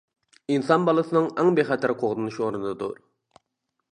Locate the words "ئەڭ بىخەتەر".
1.43-1.95